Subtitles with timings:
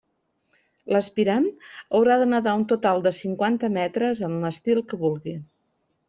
[0.93, 1.43] L'aspirant
[1.99, 5.35] haurà de nedar un total de cinquanta metres amb l'estil que vulgui.